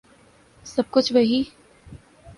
[0.73, 1.39] سَب کُچھ وہی